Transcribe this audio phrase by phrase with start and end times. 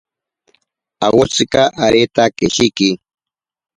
[1.05, 2.89] Awotsika areta keshiki.